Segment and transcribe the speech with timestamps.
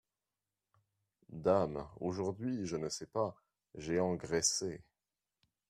[1.31, 1.87] Dame!
[1.99, 3.39] aujourd’hui, je ne sais pas…
[3.75, 4.81] j’ai engraissé…